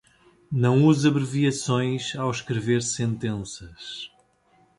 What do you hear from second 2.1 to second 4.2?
ao escrever sentenças